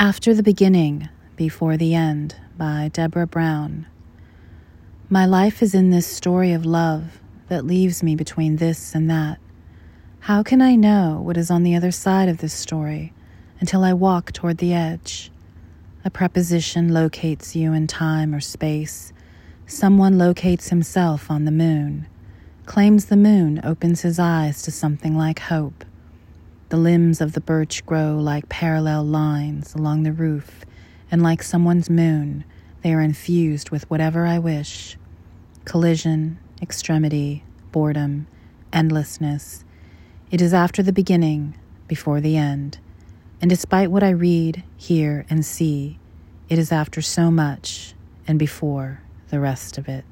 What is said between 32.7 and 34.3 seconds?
they are infused with whatever